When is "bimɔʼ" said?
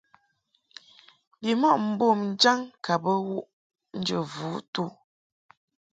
1.41-1.75